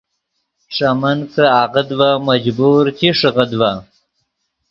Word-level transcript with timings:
ݰے 0.75 0.89
من 1.01 1.19
کہ 1.33 1.43
آغت 1.61 1.87
ڤے 1.99 2.09
مجبور 2.27 2.83
چی 2.97 3.07
ݰیغیت 3.19 3.51
ڤے 3.59 3.71